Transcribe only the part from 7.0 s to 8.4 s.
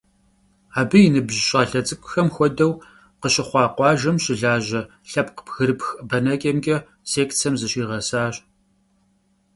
секцэм зыщигъэсащ.